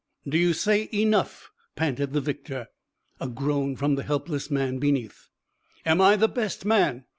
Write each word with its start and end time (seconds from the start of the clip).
"Do 0.27 0.35
you 0.35 0.53
say 0.53 0.89
enough?" 0.91 1.51
panted 1.75 2.11
the 2.11 2.21
victor. 2.21 2.69
A 3.19 3.27
groan 3.27 3.75
from 3.75 3.93
the 3.93 4.01
helpless 4.01 4.49
man 4.49 4.79
beneath. 4.79 5.29
"Am 5.85 6.01
I 6.01 6.15
the 6.15 6.27
best 6.27 6.65
man? 6.65 7.05